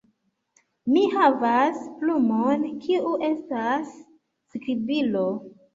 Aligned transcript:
Mi 0.93 1.03
havas 1.15 1.79
plumon 1.99 2.67
kiu 2.87 3.15
estas 3.31 3.97
skribilo 4.03 5.29